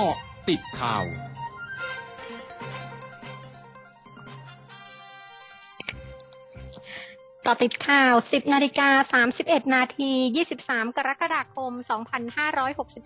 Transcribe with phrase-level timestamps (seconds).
[0.00, 0.16] กาะ
[0.48, 1.04] ติดข่าว
[7.46, 10.10] ต่อติดข่าว 10นาฬิกา31 นาที
[10.52, 11.72] 23 กรกฎาคม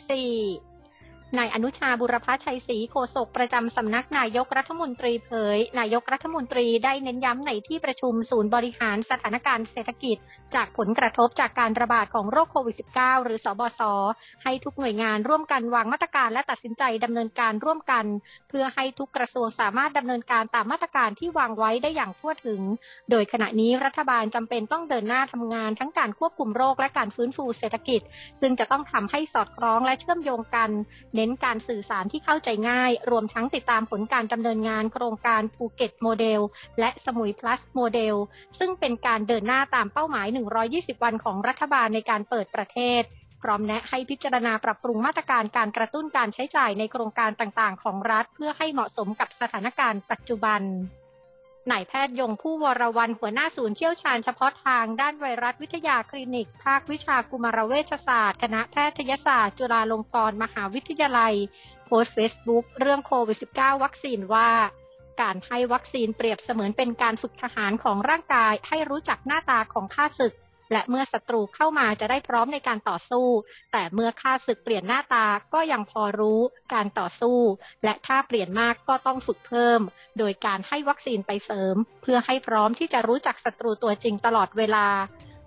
[0.01, 0.80] 2564
[1.39, 10.17] นายอนุชาบุรพชัยศรีโฆษกประจำสำนักนายกรัฐมนตรีเผย นายกรัฐมนตรีได้เน้นย้ำในที่ประชุมศูนย์บริหารสถานการณ์เศรษฐกิจ
[10.55, 13.81] จากผลกระทบจากการระบาดของโรคโควิด -19 หรือสบศ
[14.43, 18.05] ให้ทุกหน่วยงานร่วมกันวางมาตรการและตัดสินใจดำเนินการร่วมกัน
[18.49, 22.61] เพื่อให้ทุกกระทรวงสามารถดำเนินการตามมาตรการที่วางไว้ได้อย่างทั่วถึง
[23.11, 28.01] โดยขณะนี้รัฐบาลจำเป็นต้องเดินหน้าทำงานทั้งการควบคุมโรคและการฟื้นฟูเศรษฐกิจ
[28.41, 30.71] ซึ่งจะต้องทำให้สอดคล้องและเชื่อมโยงกัน
[31.15, 36.41] เน้นการสื่อสารที่เข้าใจง่าย รวมทั้งติดตามผลการดำเนินงานโครงการภูเก็ตโมเดล
[36.81, 38.15] และสมุยพลัสโมเดล
[38.59, 40.27] ซึ่งเป็นการเดินหน้าตามเป้าหมาย
[40.67, 43.03] 120 วันของรัฐบาลในการเปิดประเทศ
[43.43, 50.63] พร้อมแนะให้พิจารณาปรับปรุงมาตรการการกระตุ้นการใช้จ่ายในโครงการต่างๆ ของรัฐ เพื่อให้เหมาะสมกับสถานการณ์ปัจจุบัน
[51.71, 61.35] นายแพทย์ยงผู้วรวันหัวหน้าศูนย์เชี่ยวชาญเฉพาะทางด้านไวรัสวิทยาคลินิก ภาควิชากุมารเวชศาสตร์ คณะแพทยศาสตร์ จุฬาลงกรณ์มหาวิทยาลัย
[61.87, 64.51] โพสต์เฟซบุ๊กเรื่องโควิด -19 วัคซีนว่า
[65.21, 70.35] การให้วัคซีนเปรียบเสมือนเป็นการฝึกทหารของร่างกายให้รู้จักหน้าตาของข้าศึก
[70.73, 73.27] และเมื่อศัตรูเข้ามาจะได้พร้อมในการต่อสู้
[73.73, 76.41] แต่เมื่อข้าศึกเปลี่ยนหน้าตาก็ยังพอรู้
[76.75, 77.39] การต่อสู้
[77.85, 79.81] และถ้าเปลี่ยนมากก็ต้องฝึกเพิ่ม
[80.19, 84.89] โดยการให้วัคซีนไปเสริม เพื่อให้พร้อมที่จะรู้จักศัตรูตัวจริงตลอดเวลา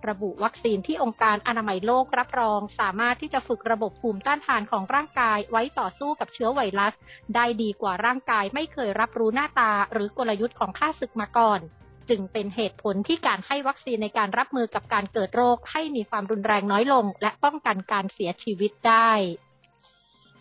[0.09, 6.93] ระบุวัคซีนที่องค์การอนามัยโลกรับรอง สามารถที่จะฝึกระบบภูมิต้านทานของร่างกายไว้ต่อสู้กับเชื้อไวรัส
[7.35, 11.61] ได้ดีกว่าร่างกายไม่เคยรับรู้หน้าตา หรือกลยุทธ์ของข้าศึกมาก่อน
[12.09, 19.11] จึงเป็นเหตุผลที่การให้วัคซีนในการรับมือกับการเกิดโรคให้มีความรุนแรงน้อยลง และป้องกันการเสียชีวิตได้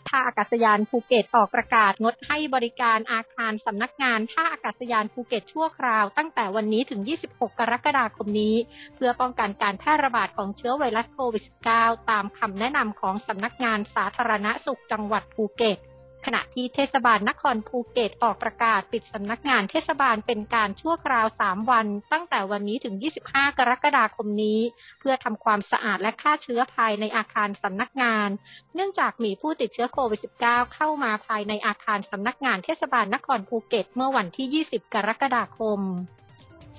[0.08, 8.56] ท่าอากาศยานภูเก็ตออกประกาศงดให้บริการอาคารสำนักงานท่าอากาศยานภูเก็ตชั่วคราว ตั้งแต่วันนี้ถึง 26 กรกฎาคมนี้
[8.94, 11.44] เพื่อป้องกันการแพร่ระบาดของเชื้อไวรัสโควิด
[11.76, 15.78] -19 ตามคำแนะนำของสำนักงานสาธารณสุขจังหวัดภูเก็ต
[16.26, 22.94] ขณะที่เทศบาลนครภูเก็ตออกประกาศปิดสำนักงานเทศบาลเป็นการชั่วคราว 3 วัน ตั้งแต่วันนี้ถึง
[23.26, 24.60] 25 กรกฎาคมนี้
[25.00, 28.28] เพื่อทำความสะอาดและฆ่าเชื้อภายในอาคารสำนักงาน
[28.74, 35.80] เนื่องจากมีผู้ติดเชื้อโควิด -19 เข้ามาภายในอาคารสำนักงานเทศบาลนครภูเก็ตเมื่อวันที่ 20 กรกฎาคม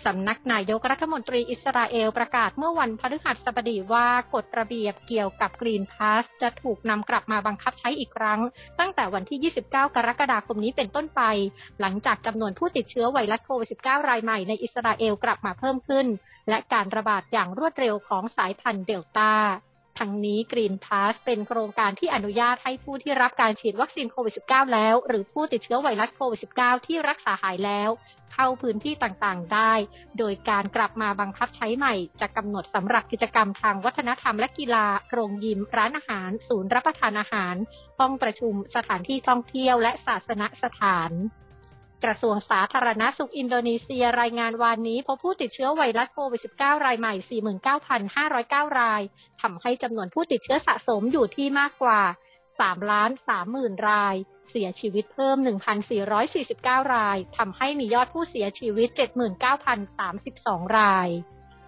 [0.06, 8.40] สำนักนายกรัฐมนตรีอิสราเอลประกาศเมื่อวันพฤหัสบดีว่ากฎระเบียบเกี่ยวกับ Green Pass จะถูกนำกลับมาบังคับใช้อีกครั้ง
[8.80, 11.22] ตั้งแต่วันที่ 29 กรกฎาคมนี้เป็นต้นไป
[11.82, 16.06] หลังจากจำนวนผู้ติดเชื้อไวรัสโควิด -19 รายใหม่ในอิสราเอลกลับมาเพิ่มขึ้น
[16.50, 19.34] และการระบาดอย่างรวดเร็วของสายพันธุ์เดลต้า
[20.04, 27.90] ทั้งนี้ Green Pass เป็นโครงการที่อนุญาตให้ผู้ที่รับการฉีดวัคซีนโควิด -19 แล้ว หรือผู้ติดเชื้อไวรัสโควิด -19 ที่รักษาหายแล้ว
[28.34, 29.74] เข้าพื้นที่ต่างๆได้
[30.18, 37.56] โดยการกลับมาบังคับใช้ใหม่จะกำหนดสำหรับกิจกรรมทางวัฒนธรรมและกีฬา โรงยิม ร้านอาหาร ศูนย์รับประทานอาหาร
[38.00, 41.12] ห้องประชุม สถานที่ท่องเที่ยวและศาสนสถาน
[42.04, 47.14] กระทรวงสาธารณาสุขอินโดนีเซียรายงานวันนี้พบผู้ติดเชื้อไวรัสโควิด -19 รายใหม่
[48.72, 49.02] 49,509 ราย
[49.42, 52.02] ทำให้จำนวนผู้ติดเชื้อสะสมอยู่ที่มากกว่า
[52.48, 53.10] 3 ล้าน
[53.50, 54.16] 30,000ราย
[54.50, 55.38] เสียชีวิตเพิ่ม
[56.16, 58.90] 1,449 ราย ทำให้มียอดผู้เสียชีวิต
[60.04, 61.10] 79,032 ราย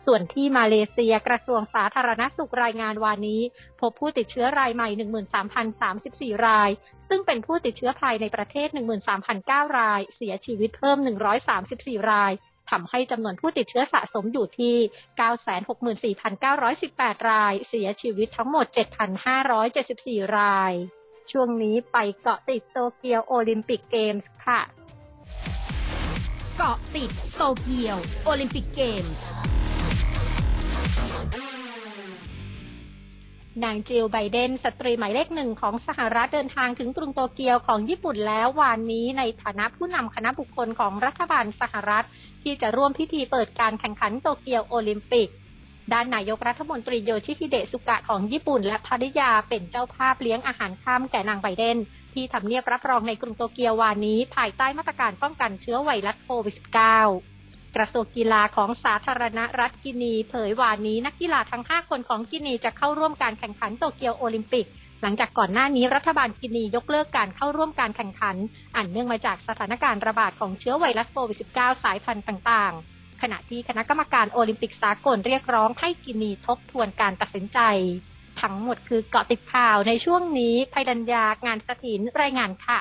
[0.05, 3.41] ส่วนที่มาเลเซียกระทรวงสาธารณสุขรายงานวานนี้
[3.81, 4.89] พบผู้ติดเชื้อรายใหม่
[5.67, 6.69] 13,034 ราย
[7.09, 8.67] ซึ่งเป็นผู้ติดเชื้อภายในประเทศ
[9.23, 10.97] 13,009 ราย เสียชีวิตเพิ่ม
[11.53, 12.33] 134 ราย
[12.71, 16.13] ทำให้จำนวนผู้ติดเชื้อสะสมอยู่ที่
[16.43, 18.65] 964,918 ราย เสียชีวิตทั้งหมด
[19.51, 20.73] 7,574 ราย
[21.31, 24.61] ช่วงนี้ไปเกาะติดโตเกียวโอลิมปิกเกมส์ค่ะ
[26.57, 29.54] เกาะติดโตเกียวโอลิมปิกเกมส์
[33.63, 42.05] นางจิลไบเดนสตรีหมายเลขหนึ่งของสหรัฐเดินทางถึงกรุงโตเกียวของญี่ปุ่นแล้ววันนี้ในฐานะผู้นำคณะบุคคลของรัฐบาลสหรัฐ
[42.43, 45.29] ที่จะร่วมพิธีเปิดการแข่งขันโตเกียวโอลิมปิก
[45.93, 51.77] ด้านนายกรัฐมนตรีโยชิฮิเดะสุกะของญี่ปุ่น และภริยาเป็นเจ้าภาพเลี้ยงอาหารค่ำแก่นางไบเดน
[52.13, 57.34] ที่ทำเนียบรับรองในกรุงโตเกียววานนี้ ภายใต้มาตรการป้องกันเชื้อไวรัสโควิด -19
[57.75, 64.67] กระทรวงกีฬาของสาธารณรัฐกินี เผยวานนี้นักกีฬาทั้ง 5 คนของกินีจะเข้าร่วมการแข่งขันโตเกียวโอลิมปิก
[65.01, 68.35] หลังจากก่อนหน้านี้รัฐบาลกินียกเลิกการเข้าร่วมการแข่งขัน
[68.75, 77.59] อันเนื่องมาจากสถานการณ์ระบาดของเชื้อไวรัสโควิด -19 สายพันธุ์ต่าง ๆ ขณะที่คณะกรรมการโอลิมปิกสากลเรียกร้องให้กินีทบทวนการตัดสินใจ
[78.41, 82.79] ทั้งหมดคือเกาะติดข่าวในช่วงนี้ภัยดัญญางานสถินรายงานค่ะ